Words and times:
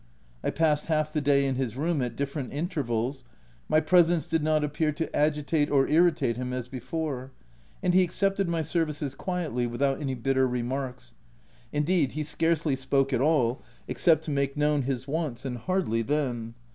I 0.43 0.49
passed 0.49 0.87
half 0.87 1.13
the 1.13 1.21
day 1.21 1.45
in 1.45 1.53
his 1.53 1.77
room 1.77 2.01
at 2.01 2.15
different 2.15 2.51
intervals. 2.51 3.23
My 3.69 3.79
presence 3.79 4.25
did 4.27 4.41
not 4.41 4.63
appear 4.63 4.91
to 4.91 5.15
agitate 5.15 5.69
or 5.69 5.87
irritate 5.87 6.37
him 6.37 6.53
as 6.53 6.67
before, 6.67 7.31
and 7.83 7.93
he 7.93 8.01
ac 8.01 8.09
cepted 8.25 8.47
my 8.47 8.63
services 8.63 9.13
quietly, 9.13 9.67
without 9.67 10.01
any 10.01 10.15
bitter 10.15 10.47
remarks— 10.47 11.13
indeed 11.71 12.13
he 12.13 12.23
scarcely 12.23 12.75
spoke 12.75 13.13
at 13.13 13.21
all, 13.21 13.61
ex 13.87 14.01
cept 14.01 14.23
to 14.23 14.31
make 14.31 14.57
known 14.57 14.81
his 14.81 15.07
wants, 15.07 15.45
and 15.45 15.59
hardly 15.59 16.01
then. 16.01 16.55